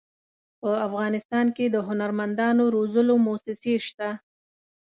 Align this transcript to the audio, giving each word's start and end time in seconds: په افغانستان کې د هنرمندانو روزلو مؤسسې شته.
په 0.61 0.69
افغانستان 0.87 1.45
کې 1.55 1.65
د 1.69 1.75
هنرمندانو 1.87 2.63
روزلو 2.75 3.15
مؤسسې 3.25 3.73
شته. 3.87 4.09